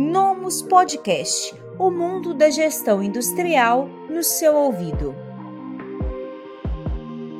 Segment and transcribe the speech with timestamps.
[0.00, 5.12] Nomus Podcast o mundo da gestão industrial no seu ouvido.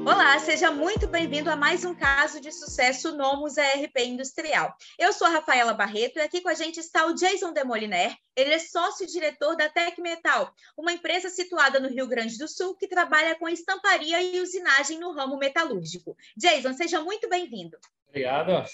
[0.04, 4.76] Olá, seja muito bem-vindo a mais um caso de sucesso Nomus ERP Industrial.
[4.98, 8.16] Eu sou a Rafaela Barreto e aqui com a gente está o Jason Demoliner.
[8.34, 12.88] Ele é sócio-diretor da Tec Metal, uma empresa situada no Rio Grande do Sul que
[12.88, 16.16] trabalha com estamparia e usinagem no ramo metalúrgico.
[16.36, 17.78] Jason, seja muito bem-vindo.
[18.08, 18.64] Obrigado.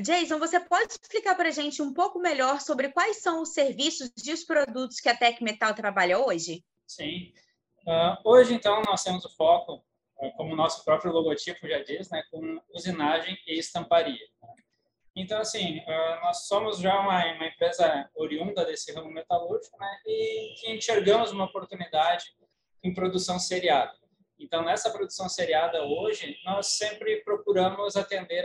[0.00, 4.10] Jason, você pode explicar para a gente um pouco melhor sobre quais são os serviços
[4.24, 6.64] e os produtos que a Tec Metal trabalha hoje?
[6.86, 7.32] Sim.
[7.86, 9.84] Uh, hoje, então, nós temos o foco
[10.36, 14.24] como o nosso próprio logotipo já diz, né, com usinagem e estamparia.
[15.14, 15.82] Então, assim,
[16.22, 22.26] nós somos já uma, uma empresa oriunda desse ramo metalúrgico né, e enxergamos uma oportunidade
[22.82, 23.92] em produção seriada.
[24.38, 27.22] Então, nessa produção seriada hoje, nós sempre
[27.52, 28.44] procuramos atender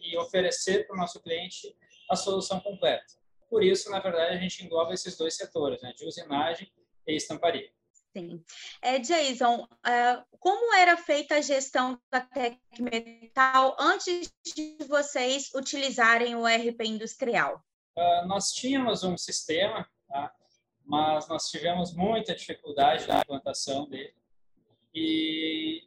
[0.00, 1.74] e oferecer para o nosso cliente
[2.10, 3.06] a solução completa.
[3.48, 6.70] Por isso, na verdade, a gente engloba esses dois setores, né, de usinagem
[7.06, 7.70] e estamparia.
[8.16, 8.44] Sim.
[8.82, 16.34] É, Jason, uh, como era feita a gestão da Tec Metal antes de vocês utilizarem
[16.34, 17.62] o ERP industrial?
[17.96, 20.34] Uh, nós tínhamos um sistema, tá?
[20.84, 24.14] mas nós tivemos muita dificuldade na implantação dele.
[24.94, 25.82] E,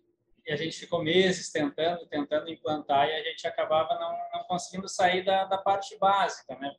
[0.45, 4.87] e, a gente ficou meses tentando, tentando implantar, e a gente acabava não, não conseguindo
[4.87, 6.75] sair da, da parte básica, né?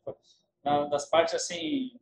[0.91, 1.93] das partes assim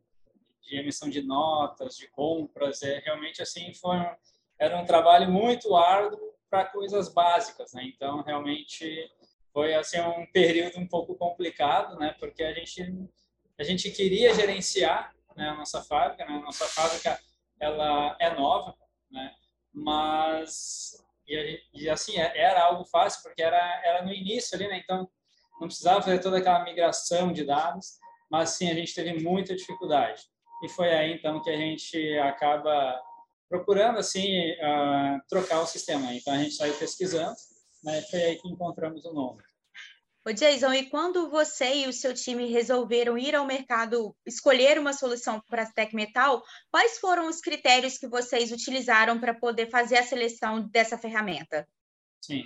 [0.61, 4.15] de emissão de notas, de compras, é realmente assim foi um,
[4.59, 7.83] era um trabalho muito árduo para coisas básicas, né?
[7.85, 9.11] Então realmente
[9.53, 12.15] foi assim um período um pouco complicado, né?
[12.19, 12.81] Porque a gente
[13.57, 16.37] a gente queria gerenciar né, a nossa fábrica, né?
[16.37, 17.19] A nossa fábrica
[17.59, 18.75] ela é nova,
[19.11, 19.35] né?
[19.71, 24.79] Mas e, e assim é, era algo fácil porque era era no início ali, né?
[24.83, 25.09] Então
[25.59, 27.97] não precisava fazer toda aquela migração de dados,
[28.29, 30.23] mas sim a gente teve muita dificuldade
[30.63, 32.99] e foi aí então que a gente acaba
[33.49, 36.13] procurando assim uh, trocar o sistema.
[36.13, 37.35] Então a gente saiu pesquisando,
[37.83, 38.01] né?
[38.09, 39.41] Foi aí que encontramos o nome.
[40.27, 44.91] Ô Jason, e quando você e o seu time resolveram ir ao mercado escolher uma
[44.91, 46.41] solução para a Tech Metal,
[46.71, 51.67] quais foram os critérios que vocês utilizaram para poder fazer a seleção dessa ferramenta?
[52.19, 52.43] Sim.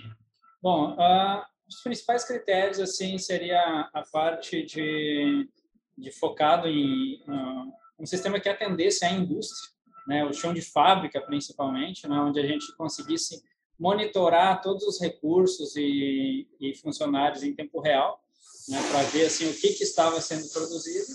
[0.60, 5.48] Bom, uh, os principais critérios assim seria a parte de,
[5.96, 9.72] de focado em uh, um sistema que atendesse à indústria,
[10.06, 13.42] né, o chão de fábrica principalmente, né, onde a gente conseguisse
[13.80, 18.22] monitorar todos os recursos e, e funcionários em tempo real,
[18.68, 21.06] né, para ver assim o que, que estava sendo produzido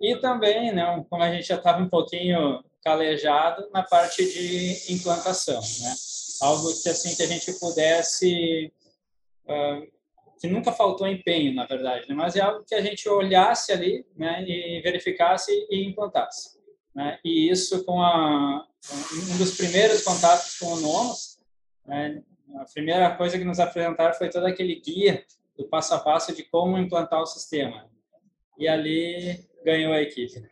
[0.00, 5.60] e também, né, como a gente já estava um pouquinho calejado na parte de implantação,
[5.60, 5.94] né,
[6.40, 8.72] algo que assim que a gente pudesse
[9.44, 9.98] uh,
[10.40, 12.14] que nunca faltou empenho, na verdade, né?
[12.14, 16.58] mas é algo que a gente olhasse ali né, e verificasse e implantasse.
[16.94, 17.18] Né?
[17.24, 18.64] E isso com a,
[19.12, 21.27] um dos primeiros contatos com o Nomos,
[21.88, 22.22] né,
[22.56, 25.24] a primeira coisa que nos apresentaram foi todo aquele guia
[25.56, 27.90] do passo a passo de como implantar o sistema.
[28.58, 30.48] E ali ganhou a equipe.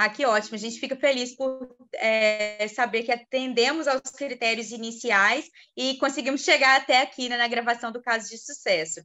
[0.00, 0.54] Ah, que ótimo.
[0.54, 6.76] A gente fica feliz por é, saber que atendemos aos critérios iniciais e conseguimos chegar
[6.76, 9.00] até aqui né, na gravação do caso de sucesso.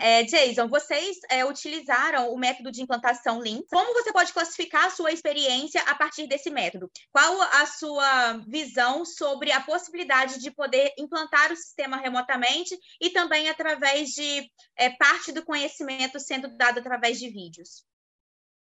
[0.00, 3.60] É, Jason, vocês é, utilizaram o método de implantação Lean.
[3.68, 6.90] Como você pode classificar a sua experiência a partir desse método?
[7.12, 13.50] Qual a sua visão sobre a possibilidade de poder implantar o sistema remotamente e também
[13.50, 17.89] através de é, parte do conhecimento sendo dado através de vídeos?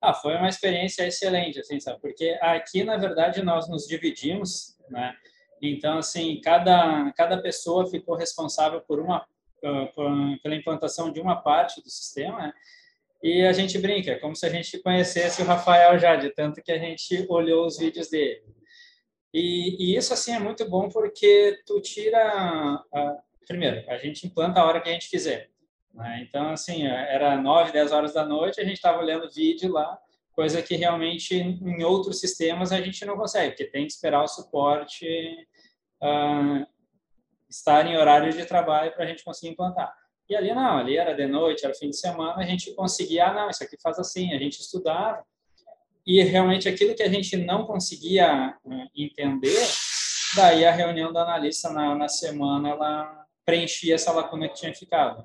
[0.00, 2.00] Ah, foi uma experiência excelente, assim, sabe?
[2.00, 5.14] Porque aqui, na verdade, nós nos dividimos, né?
[5.60, 9.26] Então, assim, cada, cada pessoa ficou responsável por uma,
[9.64, 9.92] ah,
[10.42, 12.52] pela implantação de uma parte do sistema, né?
[13.22, 16.62] E a gente brinca, é como se a gente conhecesse o Rafael já, de tanto
[16.62, 18.42] que a gente olhou os vídeos dele.
[19.34, 22.20] E, e isso, assim, é muito bom porque tu tira...
[22.94, 25.50] A, primeiro, a gente implanta a hora que a gente quiser.
[25.94, 26.26] Né?
[26.28, 29.98] Então, assim, era 9, 10 horas da noite, a gente estava olhando vídeo lá,
[30.32, 34.28] coisa que realmente em outros sistemas a gente não consegue, porque tem que esperar o
[34.28, 35.04] suporte
[36.00, 36.64] uh,
[37.50, 39.92] estar em horário de trabalho para a gente conseguir implantar.
[40.28, 43.34] E ali não, ali era de noite, era fim de semana, a gente conseguia, ah,
[43.34, 45.24] não, isso aqui faz assim, a gente estudava,
[46.06, 49.66] e realmente aquilo que a gente não conseguia uh, entender,
[50.36, 55.24] daí a reunião da analista na, na semana, ela preenchia essa lacuna que tinha ficado.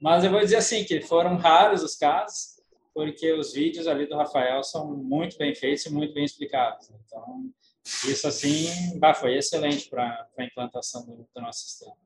[0.00, 2.58] Mas eu vou dizer assim que foram raros os casos,
[2.94, 6.90] porque os vídeos ali do Rafael são muito bem feitos e muito bem explicados.
[6.90, 7.50] Então,
[8.08, 11.96] isso assim, bah, foi excelente para a implantação do, do, nosso sistema.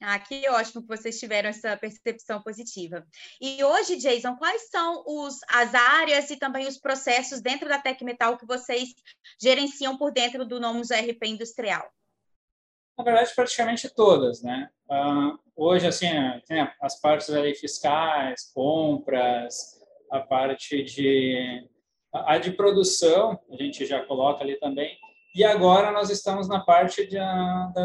[0.00, 3.06] Ah, que ótimo que vocês tiveram essa percepção positiva.
[3.40, 8.02] E hoje, Jason, quais são os, as áreas e também os processos dentro da Tec
[8.02, 8.94] Metal que vocês
[9.40, 11.88] gerenciam por dentro do Nomus RP Industrial?
[12.96, 14.68] Na verdade, praticamente todas, né?
[14.90, 16.08] Uh, hoje, assim,
[16.46, 19.80] tem as partes ali fiscais, compras,
[20.10, 21.68] a parte de
[22.12, 24.98] a de produção, a gente já coloca ali também,
[25.34, 27.16] e agora nós estamos na parte de,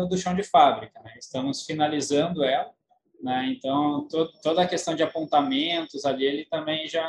[0.10, 1.14] do chão de fábrica, né?
[1.18, 2.70] estamos finalizando ela,
[3.22, 3.48] né?
[3.48, 7.08] então to, toda a questão de apontamentos ali, ele também já,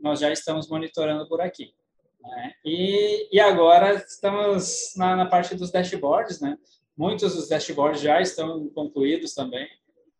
[0.00, 1.72] nós já estamos monitorando por aqui.
[2.20, 2.54] Né?
[2.64, 6.58] E, e agora estamos na, na parte dos dashboards, né?
[7.00, 9.66] Muitos dos dashboards já estão concluídos também,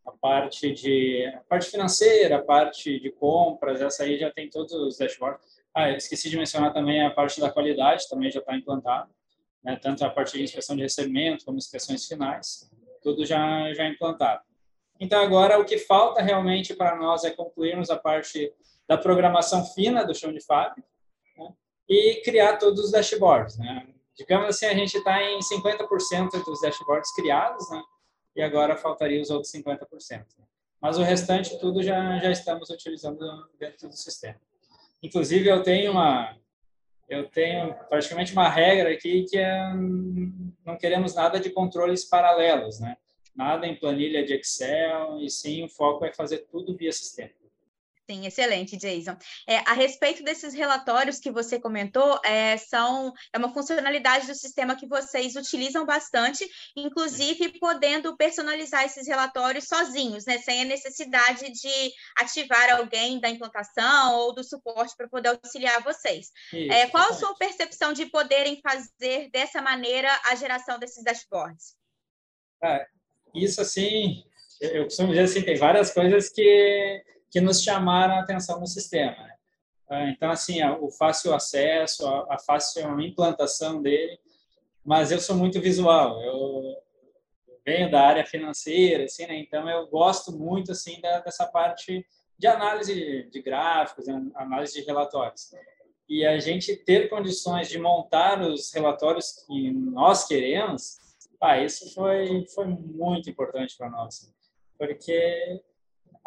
[0.07, 4.73] a parte de a parte financeira, a parte de compras, essa aí já tem todos
[4.73, 5.45] os dashboards.
[5.75, 9.11] Ah, esqueci de mencionar também a parte da qualidade, também já está implantada,
[9.63, 9.77] né?
[9.77, 12.71] tanto a parte de inspeção de recebimento como inspeções finais,
[13.03, 14.43] tudo já já implantado.
[14.99, 18.51] Então agora o que falta realmente para nós é concluirmos a parte
[18.89, 20.89] da programação fina do chão de fábrica
[21.37, 21.53] né?
[21.87, 23.87] e criar todos os dashboards, né?
[24.17, 27.83] Digamos assim, a gente está em 50% dos dashboards criados, né?
[28.37, 30.25] E agora faltaria os outros 50%.
[30.81, 33.19] Mas o restante tudo já já estamos utilizando
[33.59, 34.41] dentro do sistema.
[35.03, 36.37] Inclusive, eu tenho uma
[37.09, 39.73] eu tenho praticamente uma regra aqui que é
[40.65, 42.97] não queremos nada de controles paralelos, né?
[43.35, 47.31] Nada em planilha de Excel, e sim o foco é fazer tudo via sistema.
[48.11, 49.17] Sim, excelente, Jason.
[49.47, 54.75] É, a respeito desses relatórios que você comentou, é, são, é uma funcionalidade do sistema
[54.75, 61.93] que vocês utilizam bastante, inclusive podendo personalizar esses relatórios sozinhos, né, sem a necessidade de
[62.19, 66.33] ativar alguém da implantação ou do suporte para poder auxiliar vocês.
[66.53, 71.77] Isso, é, qual a sua percepção de poderem fazer dessa maneira a geração desses dashboards?
[72.61, 72.85] Ah,
[73.33, 74.25] isso, assim,
[74.61, 79.17] eu costumo dizer assim, tem várias coisas que que nos chamaram a atenção no sistema.
[79.17, 79.35] Né?
[79.89, 84.19] Ah, então, assim, o fácil acesso, a fácil implantação dele,
[84.85, 86.77] mas eu sou muito visual, eu
[87.65, 89.37] venho da área financeira, assim, né?
[89.39, 92.07] então eu gosto muito, assim, dessa parte
[92.39, 95.53] de análise de gráficos, análise de relatórios.
[96.09, 100.99] E a gente ter condições de montar os relatórios que nós queremos,
[101.41, 104.33] ah, isso foi, foi muito importante para nós,
[104.79, 105.61] porque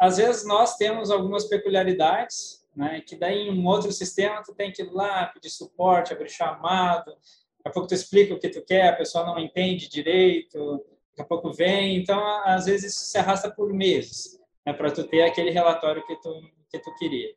[0.04, 4.70] às vezes nós temos algumas peculiaridades, né, que daí em um outro sistema tu tem
[4.70, 8.62] que ir lá pedir suporte, abrir chamado, daqui a pouco tu explica o que tu
[8.62, 13.16] quer, a pessoa não entende direito, daqui a pouco vem, então às vezes isso se
[13.16, 17.32] arrasta por meses, né, para tu ter aquele relatório que tu que tu queria.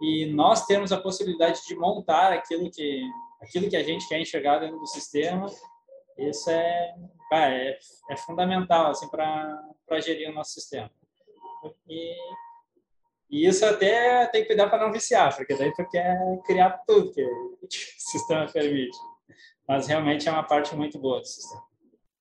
[0.00, 3.02] E nós temos a possibilidade de montar aquilo que
[3.40, 5.46] aquilo que a gente quer enxergar dentro do sistema,
[6.18, 6.94] isso é
[7.32, 7.78] é,
[8.10, 10.88] é fundamental assim para gerir o nosso sistema.
[11.88, 12.14] E,
[13.30, 17.12] e isso até tem que cuidar para não viciar, porque daí tu quer criar tudo
[17.12, 18.96] que o sistema permite.
[19.66, 21.62] Mas realmente é uma parte muito boa do sistema.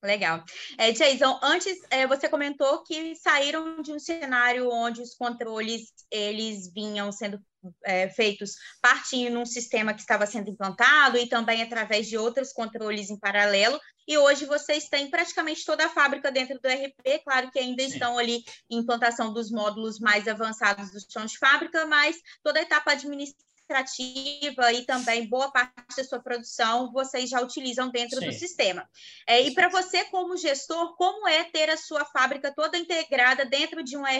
[0.03, 0.43] Legal.
[0.77, 6.71] É, Jason, antes é, você comentou que saíram de um cenário onde os controles eles
[6.73, 7.39] vinham sendo
[7.83, 13.09] é, feitos partindo num sistema que estava sendo implantado e também através de outros controles
[13.09, 13.79] em paralelo.
[14.07, 17.89] E hoje vocês têm praticamente toda a fábrica dentro do RP, claro que ainda Sim.
[17.89, 22.63] estão ali em implantação dos módulos mais avançados do chão de fábrica, mas toda a
[22.63, 28.25] etapa administrativa e também boa parte da sua produção vocês já utilizam dentro Sim.
[28.25, 28.87] do sistema.
[29.25, 33.81] É, e para você, como gestor, como é ter a sua fábrica toda integrada dentro
[33.83, 34.19] de um RP?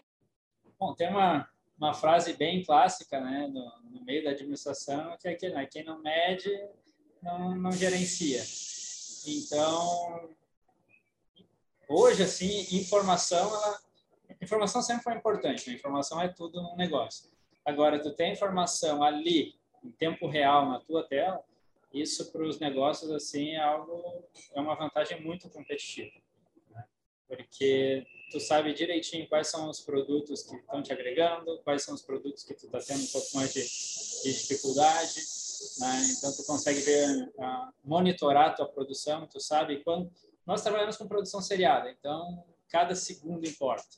[0.79, 5.35] Bom, tem uma, uma frase bem clássica né, no, no meio da administração, que é
[5.35, 6.49] que né, quem não mede
[7.21, 8.43] não, não gerencia.
[9.25, 10.29] Então,
[11.87, 13.79] hoje, assim, informação, ela,
[14.41, 15.75] informação sempre foi importante, né?
[15.75, 17.31] informação é tudo no negócio.
[17.65, 21.41] Agora, tu tem informação ali, em tempo real, na tua tela,
[21.93, 26.19] isso para os negócios, assim, é algo, é uma vantagem muito competitiva.
[26.71, 26.83] Né?
[27.27, 32.01] Porque tu sabe direitinho quais são os produtos que estão te agregando, quais são os
[32.01, 35.21] produtos que tu está tendo um pouco mais de, de dificuldade,
[35.77, 36.01] né?
[36.17, 40.11] então tu consegue ver, uh, monitorar a tua produção, tu sabe quando
[40.47, 43.97] nós trabalhamos com produção seriada, então cada segundo importa.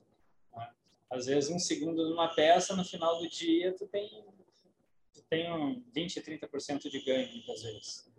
[0.54, 0.70] Né?
[1.10, 4.22] Às vezes um segundo numa peça, no final do dia tu tem
[5.14, 8.12] tu tem um 20, 30% de ganho muitas vezes.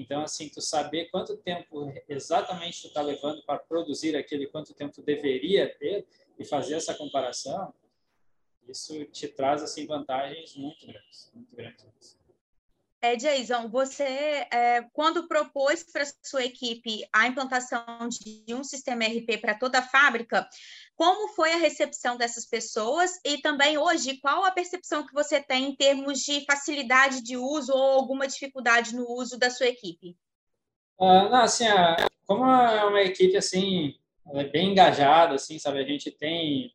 [0.00, 4.92] Então, assim, tu saber quanto tempo exatamente tu está levando para produzir aquele, quanto tempo
[4.92, 6.06] tu deveria ter
[6.38, 7.72] e fazer essa comparação,
[8.68, 12.18] isso te traz assim vantagens muito grandes, muito grandes.
[13.02, 14.02] É, Jason, você,
[14.50, 19.82] é, quando propôs para sua equipe a implantação de um sistema RP para toda a
[19.82, 20.48] fábrica,
[20.96, 25.66] como foi a recepção dessas pessoas e também hoje, qual a percepção que você tem
[25.66, 30.16] em termos de facilidade de uso ou alguma dificuldade no uso da sua equipe?
[30.98, 33.94] Uh, não, assim, uh, como é uma equipe assim,
[34.34, 36.72] é bem engajada, assim, sabe, a gente tem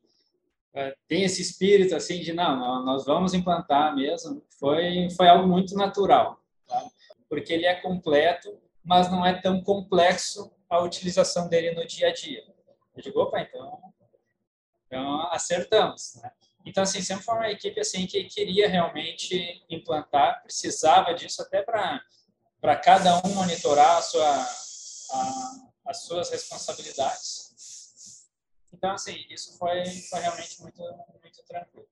[1.08, 4.44] tem esse espírito assim de não, nós vamos implantar mesmo.
[4.60, 6.84] Foi foi algo muito natural, tá?
[7.30, 12.14] porque ele é completo, mas não é tão complexo a utilização dele no dia a
[12.14, 12.44] dia.
[12.96, 13.92] Eu digo, opa, então
[14.92, 16.16] então, acertamos.
[16.16, 16.30] Né?
[16.66, 22.76] Então, assim, sempre foi uma equipe assim que queria realmente implantar, precisava disso até para
[22.84, 24.48] cada um monitorar a sua,
[25.12, 25.52] a,
[25.88, 27.51] as suas responsabilidades.
[28.82, 30.82] Então, assim, isso foi, foi realmente muito,
[31.22, 31.88] muito tranquilo.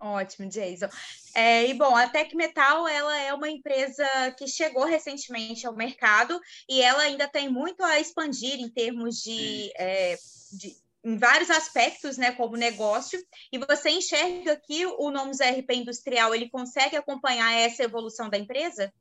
[0.00, 0.88] Ótimo, Jason.
[1.32, 4.04] É, e bom, a Tech Metal ela é uma empresa
[4.36, 9.72] que chegou recentemente ao mercado e ela ainda tem muito a expandir em termos de,
[9.76, 10.18] é,
[10.52, 13.22] de em vários aspectos, né, como negócio,
[13.52, 18.92] e você enxerga que o Nomus RP Industrial ele consegue acompanhar essa evolução da empresa?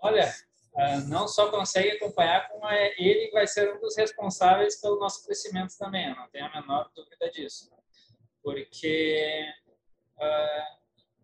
[0.00, 0.32] Olha,
[1.08, 5.76] não só consegue acompanhar, como é, ele vai ser um dos responsáveis pelo nosso crescimento
[5.76, 7.70] também, não tenho a menor dúvida disso.
[8.42, 9.44] Porque
[10.16, 10.78] uh,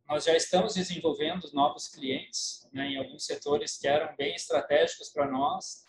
[0.09, 5.31] nós já estamos desenvolvendo novos clientes né, em alguns setores que eram bem estratégicos para
[5.31, 5.85] nós,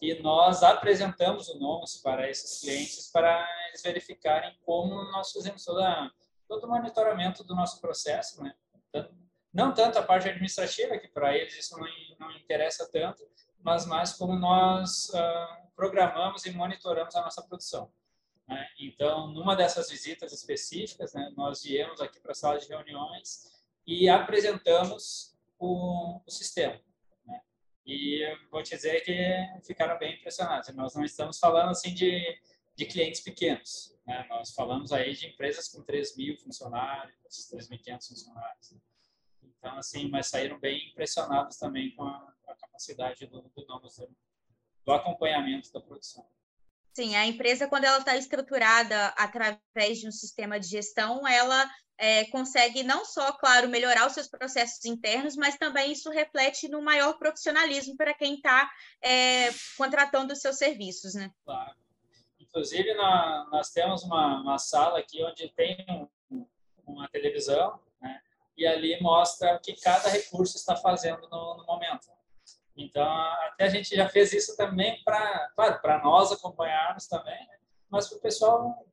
[0.00, 6.10] e nós apresentamos o Nomos para esses clientes para eles verificarem como nós fazemos toda,
[6.48, 8.54] todo o monitoramento do nosso processo, né?
[9.54, 11.86] Não tanto a parte administrativa, que para eles isso não,
[12.18, 13.24] não interessa tanto,
[13.60, 17.90] mas mais como nós uh, programamos e monitoramos a nossa produção.
[18.48, 18.68] Né?
[18.80, 24.08] Então, numa dessas visitas específicas, né, nós viemos aqui para a sala de reuniões e
[24.08, 26.80] apresentamos o, o sistema.
[27.86, 29.14] E vou te dizer que
[29.64, 30.74] ficaram bem impressionados.
[30.74, 32.40] Nós não estamos falando assim de,
[32.74, 33.94] de clientes pequenos.
[34.06, 34.26] Né?
[34.30, 37.14] Nós falamos aí de empresas com 3 mil funcionários,
[37.52, 38.74] 3.500 funcionários.
[39.58, 43.66] Então, assim, mas saíram bem impressionados também com a, a capacidade do, do,
[44.84, 46.26] do acompanhamento da produção.
[46.94, 52.24] Sim, a empresa, quando ela está estruturada através de um sistema de gestão, ela é,
[52.26, 57.14] consegue não só, claro, melhorar os seus processos internos, mas também isso reflete no maior
[57.18, 58.70] profissionalismo para quem está
[59.02, 61.30] é, contratando os seus serviços, né?
[61.44, 61.74] Claro.
[62.38, 65.84] Inclusive, na, nós temos uma, uma, sala aqui onde tem
[66.30, 66.46] um,
[66.86, 67.93] uma televisão, né?
[68.56, 72.08] E ali mostra o que cada recurso está fazendo no, no momento.
[72.76, 73.06] Então,
[73.46, 77.58] até a gente já fez isso também para, claro, para nós acompanharmos também, né?
[77.88, 78.86] mas para o pessoal,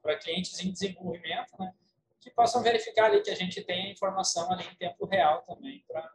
[0.00, 1.74] para clientes em desenvolvimento, né?
[2.20, 5.84] que possam verificar ali que a gente tem a informação ali em tempo real também
[5.88, 6.08] para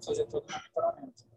[0.00, 1.31] fazer todo o monitoramento.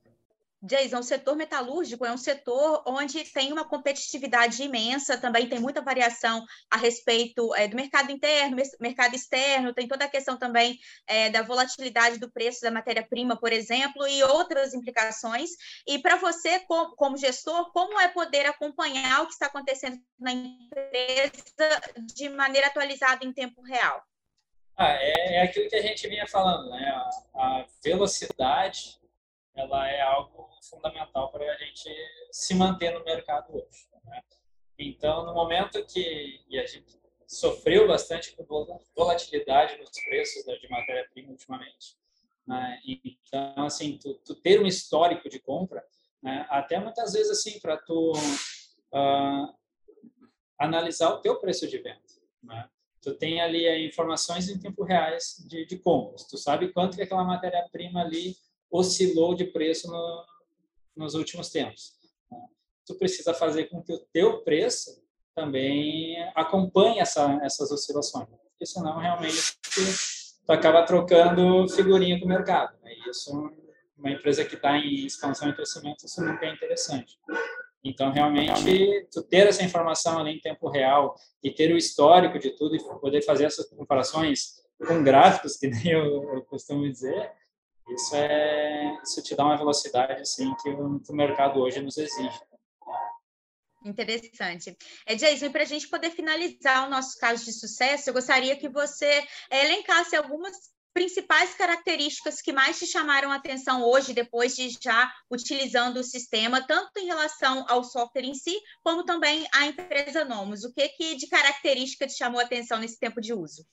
[0.65, 5.81] Jason, o setor metalúrgico é um setor onde tem uma competitividade imensa, também tem muita
[5.81, 11.29] variação a respeito é, do mercado interno, mercado externo, tem toda a questão também é,
[11.29, 15.51] da volatilidade do preço da matéria-prima, por exemplo, e outras implicações.
[15.87, 20.31] E para você, como, como gestor, como é poder acompanhar o que está acontecendo na
[20.31, 21.79] empresa
[22.15, 24.03] de maneira atualizada em tempo real?
[24.77, 26.89] Ah, é, é aquilo que a gente vinha falando, né?
[27.35, 28.99] A, a velocidade
[29.55, 31.89] ela é algo fundamental para a gente
[32.31, 33.87] se manter no mercado hoje.
[34.03, 34.21] Né?
[34.77, 38.45] Então, no momento que a gente sofreu bastante com
[38.95, 41.97] volatilidade nos preços de matéria-prima ultimamente,
[42.45, 42.79] né?
[42.85, 45.83] então, assim, tu, tu, ter um histórico de compra,
[46.21, 46.45] né?
[46.49, 49.55] até muitas vezes assim, para tu uh,
[50.59, 52.01] analisar o teu preço de venda,
[52.43, 52.69] né?
[53.01, 57.23] tu tem ali informações em tempo reais de, de compras, tu sabe quanto que aquela
[57.23, 58.35] matéria-prima ali
[58.71, 60.25] oscilou de preço no,
[60.95, 61.93] nos últimos tempos.
[62.85, 65.03] Tu precisa fazer com que o teu preço
[65.35, 69.57] também acompanhe essa, essas oscilações, porque senão realmente
[70.45, 72.77] tu acaba trocando figurinha com o mercado.
[72.81, 72.91] Né?
[73.09, 73.31] Isso,
[73.97, 77.17] uma empresa que está em expansão e crescimento, isso nunca é interessante.
[77.83, 82.51] Então, realmente, tu ter essa informação ali em tempo real e ter o histórico de
[82.51, 84.55] tudo e poder fazer essas comparações
[84.87, 87.31] com gráficos, que nem eu, eu costumo dizer,
[87.89, 91.97] isso é, isso te dá uma velocidade assim que o, que o mercado hoje nos
[91.97, 92.39] exige.
[93.85, 94.75] Interessante.
[95.05, 98.67] É, Jason, para a gente poder finalizar o nosso caso de sucesso, eu gostaria que
[98.67, 104.69] você é, elencasse algumas principais características que mais te chamaram a atenção hoje, depois de
[104.81, 110.23] já utilizando o sistema, tanto em relação ao software em si, como também à empresa
[110.23, 110.63] Nomos.
[110.63, 113.67] O que, que de característica te chamou a atenção nesse tempo de uso?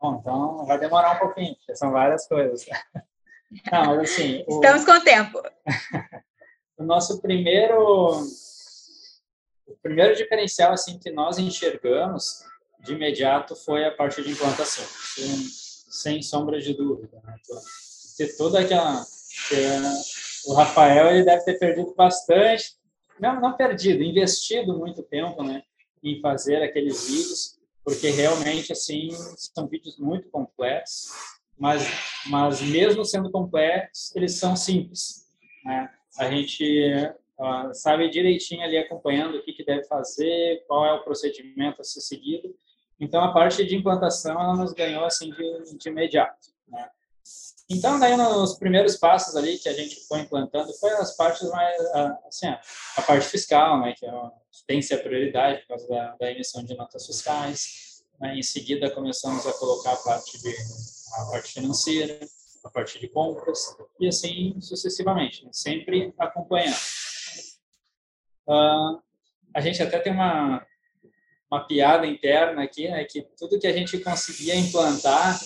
[0.00, 2.64] Bom, então vai demorar um pouquinho, porque são várias coisas.
[3.70, 4.44] Não, assim.
[4.46, 4.54] O...
[4.54, 5.42] Estamos com o tempo.
[6.78, 8.20] o nosso primeiro.
[9.66, 12.44] O primeiro diferencial assim que nós enxergamos
[12.80, 15.48] de imediato foi a parte de implantação, sem,
[15.90, 17.20] sem sombra de dúvida.
[17.24, 17.34] Né?
[18.16, 19.04] Ter toda aquela.
[20.46, 22.76] o Rafael ele deve ter perdido bastante,
[23.20, 25.62] não, não perdido, investido muito tempo, né,
[26.02, 31.10] em fazer aqueles vídeos, porque realmente assim são vídeos muito complexos
[31.62, 31.88] mas,
[32.26, 35.28] mas mesmo sendo complexos, eles são simples.
[35.64, 35.88] Né?
[36.18, 36.92] A gente
[37.38, 41.84] uh, sabe direitinho ali acompanhando o que, que deve fazer, qual é o procedimento a
[41.84, 42.52] ser seguido.
[42.98, 46.48] Então, a parte de implantação, ela nos ganhou assim de, de imediato.
[46.66, 46.88] Né?
[47.70, 51.80] Então, daí nos primeiros passos ali que a gente foi implantando, foi as partes mais,
[52.26, 55.86] assim, a parte fiscal, né, que, é, que tem que ser a prioridade por causa
[55.86, 58.02] da, da emissão de notas fiscais.
[58.20, 58.36] Né?
[58.36, 60.52] Em seguida, começamos a colocar a parte de
[61.14, 62.18] a parte financeira,
[62.64, 65.50] a parte de compras e assim sucessivamente, né?
[65.52, 66.76] sempre acompanhando.
[68.46, 69.00] Uh,
[69.54, 70.66] a gente até tem uma
[71.52, 75.38] uma piada interna aqui, né, que tudo que a gente conseguia implantar,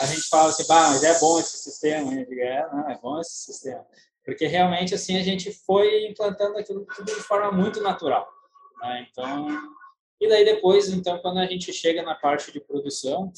[0.00, 2.26] a gente fala assim, bah, mas é bom esse sistema, né?
[2.28, 3.86] é, não, é bom esse sistema,
[4.24, 8.28] porque realmente assim a gente foi implantando aquilo tudo de forma muito natural,
[8.82, 9.06] né?
[9.08, 9.46] então
[10.20, 13.32] e daí depois, então, quando a gente chega na parte de produção,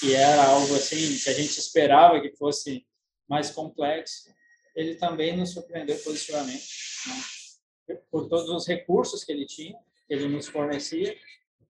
[0.00, 2.84] que era algo assim que a gente esperava que fosse
[3.28, 4.32] mais complexo,
[4.74, 6.66] ele também nos surpreendeu positivamente,
[7.06, 7.98] né?
[8.10, 11.16] por todos os recursos que ele tinha, que ele nos fornecia,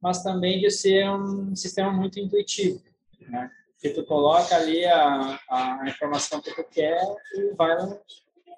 [0.01, 2.83] mas também de ser um sistema muito intuitivo,
[3.21, 3.51] né?
[3.79, 7.03] Que tu coloca ali a, a informação que tu quer
[7.35, 7.77] e vai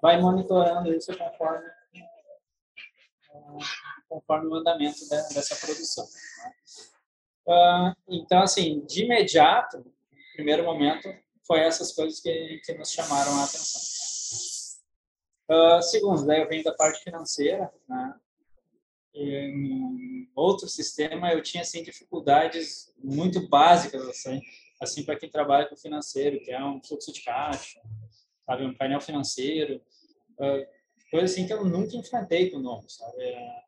[0.01, 1.69] vai monitorando isso conforme
[4.09, 6.05] conforme o andamento dessa produção.
[7.47, 9.85] Uh, então, assim, de imediato, no
[10.35, 11.09] primeiro momento,
[11.47, 13.81] foi essas coisas que, que nos chamaram a atenção.
[15.49, 18.15] Uh, segundo, daí eu venho da parte financeira, né?
[19.15, 24.43] Em outro sistema eu tinha assim dificuldades muito básicas assim,
[24.79, 27.81] assim para quem trabalha com financeiro, que é um fluxo de caixa,
[28.45, 29.81] sabe, um painel financeiro,
[30.39, 30.76] uh,
[31.11, 33.23] coisa assim que eu nunca enfrentei com o nome, sabe?
[33.23, 33.63] É,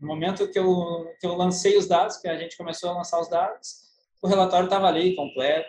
[0.00, 3.20] no momento que eu, que eu lancei os dados, que a gente começou a lançar
[3.20, 3.90] os dados,
[4.22, 5.68] o relatório estava ali completo,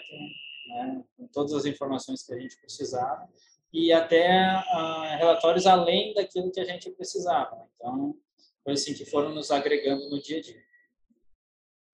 [0.67, 3.27] né, com todas as informações que a gente precisava
[3.73, 4.29] e até
[4.73, 7.67] uh, relatórios além daquilo que a gente precisava.
[7.75, 8.15] Então,
[8.63, 10.61] foi assim que foram nos agregando no dia a dia.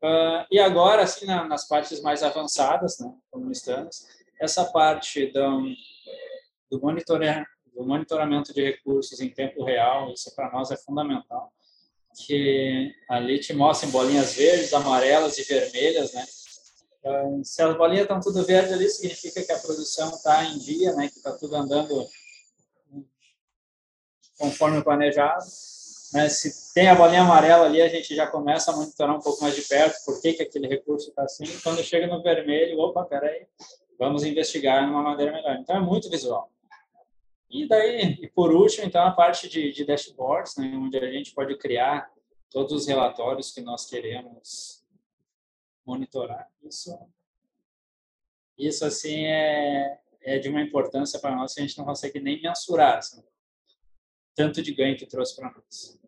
[0.03, 4.07] Uh, e agora, assim, na, nas partes mais avançadas, né, como estamos,
[4.39, 5.63] essa parte do,
[6.69, 11.53] do monitoramento do monitoramento de recursos em tempo real, isso para nós é fundamental,
[12.25, 16.25] que ali te mostra em bolinhas verdes, amarelas e vermelhas, né?
[16.99, 20.93] Então, se as bolinhas estão tudo verde ali, significa que a produção está em dia,
[20.93, 21.07] né?
[21.07, 22.07] Que está tudo andando
[24.39, 25.45] conforme planejado.
[26.13, 26.27] Né?
[26.29, 29.55] Se tem a bolinha amarela ali, a gente já começa a monitorar um pouco mais
[29.55, 31.45] de perto por que, que aquele recurso está assim.
[31.63, 33.45] Quando chega no vermelho, opa, peraí,
[33.99, 35.55] vamos investigar de uma maneira melhor.
[35.59, 36.51] Então, é muito visual.
[37.49, 41.33] E daí, e por último, então, a parte de, de dashboards, né, onde a gente
[41.33, 42.11] pode criar
[42.49, 44.85] todos os relatórios que nós queremos
[45.85, 46.49] monitorar.
[46.61, 46.97] Isso,
[48.57, 52.41] isso assim, é, é de uma importância para nós que a gente não consegue nem
[52.41, 53.23] mensurar, assim,
[54.35, 55.99] tanto de ganho que trouxe para nós.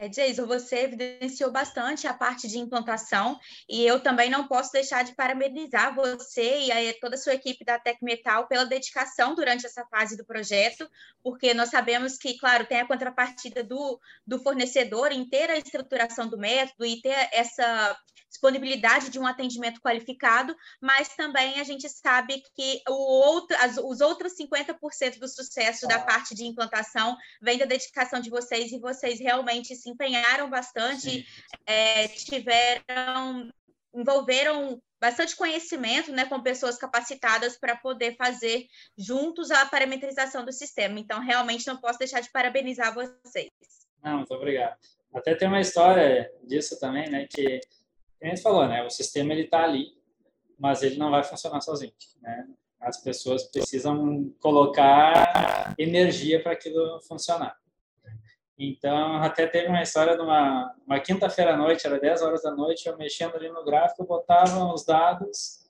[0.00, 5.04] É, Jason, você evidenciou bastante a parte de implantação e eu também não posso deixar
[5.04, 9.66] de parabenizar você e a, toda a sua equipe da Tec Metal pela dedicação durante
[9.66, 10.88] essa fase do projeto,
[11.22, 16.26] porque nós sabemos que, claro, tem a contrapartida do, do fornecedor em ter a estruturação
[16.26, 17.94] do método e ter essa
[18.32, 24.00] disponibilidade de um atendimento qualificado, mas também a gente sabe que o outro, as, os
[24.00, 29.20] outros 50% do sucesso da parte de implantação vem da dedicação de vocês e vocês
[29.20, 31.26] realmente se empenharam bastante,
[31.66, 33.50] é, tiveram,
[33.94, 38.66] envolveram bastante conhecimento né, com pessoas capacitadas para poder fazer
[38.96, 41.00] juntos a parametrização do sistema.
[41.00, 43.50] Então, realmente não posso deixar de parabenizar vocês.
[44.02, 44.78] Não, muito obrigado.
[45.12, 47.60] Até tem uma história disso também, né, que
[48.22, 49.92] a gente falou, né, o sistema ele está ali,
[50.58, 52.46] mas ele não vai funcionar sozinho, né?
[52.80, 57.56] As pessoas precisam colocar energia para aquilo funcionar.
[58.58, 62.54] Então, até teve uma história de uma, uma quinta-feira à noite, era 10 horas da
[62.54, 65.62] noite, eu mexendo ali no gráfico, botava os dados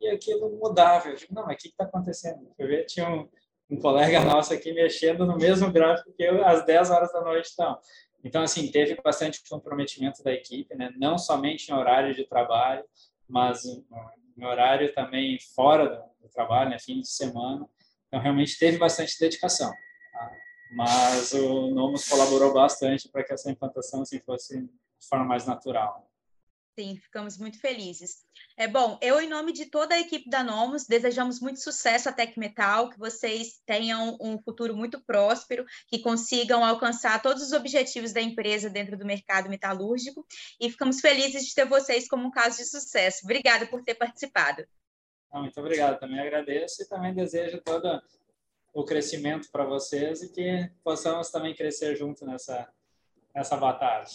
[0.00, 1.08] e aquilo mudava.
[1.08, 2.50] Eu digo, não, mas o que está acontecendo?
[2.58, 3.28] Eu vi, tinha um,
[3.70, 7.50] um colega nosso aqui mexendo no mesmo gráfico que eu às 10 horas da noite.
[7.52, 7.78] Então,
[8.24, 10.92] então assim, teve bastante comprometimento da equipe, né?
[10.98, 12.84] não somente em horário de trabalho,
[13.28, 17.66] mas em, horário também fora do, do trabalho, né, fim de semana.
[18.06, 19.70] Então, realmente teve bastante dedicação.
[20.12, 20.30] Tá?
[20.70, 26.08] Mas o Nomos colaborou bastante para que essa implantação assim, fosse de forma mais natural.
[26.78, 28.24] Sim, ficamos muito felizes.
[28.56, 32.12] É bom, eu, em nome de toda a equipe da Nomos, desejamos muito sucesso à
[32.12, 38.12] Tec Metal, que vocês tenham um futuro muito próspero, que consigam alcançar todos os objetivos
[38.12, 40.24] da empresa dentro do mercado metalúrgico,
[40.60, 43.24] e ficamos felizes de ter vocês como um caso de sucesso.
[43.24, 44.64] Obrigada por ter participado.
[45.32, 48.00] muito obrigado, também agradeço e também desejo todo
[48.72, 52.68] o crescimento para vocês e que possamos também crescer junto nessa,
[53.34, 54.06] nessa batalha.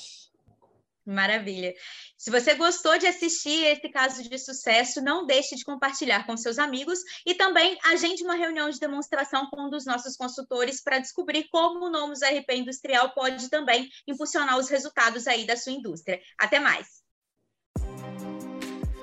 [1.06, 1.74] Maravilha.
[2.18, 6.58] Se você gostou de assistir esse caso de sucesso, não deixe de compartilhar com seus
[6.58, 11.50] amigos e também agende uma reunião de demonstração com um dos nossos consultores para descobrir
[11.52, 16.22] como o Nomos RP Industrial pode também impulsionar os resultados aí da sua indústria.
[16.40, 17.04] Até mais.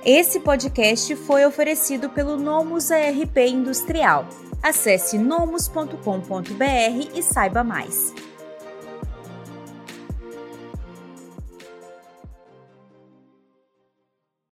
[0.03, 4.27] Esse podcast foi oferecido pelo Nomos ARP Industrial.
[4.61, 5.95] Acesse nomus.com.br
[7.15, 8.13] e saiba mais.